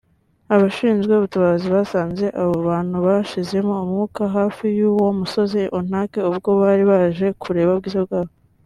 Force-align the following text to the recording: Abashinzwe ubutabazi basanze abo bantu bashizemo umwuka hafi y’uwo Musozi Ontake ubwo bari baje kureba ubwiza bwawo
Abashinzwe 0.55 1.11
ubutabazi 1.15 1.67
basanze 1.75 2.25
abo 2.41 2.55
bantu 2.69 2.95
bashizemo 3.05 3.75
umwuka 3.85 4.21
hafi 4.35 4.65
y’uwo 4.77 5.07
Musozi 5.19 5.61
Ontake 5.79 6.19
ubwo 6.29 6.49
bari 6.61 6.83
baje 6.91 7.27
kureba 7.43 7.73
ubwiza 7.75 8.01
bwawo 8.07 8.31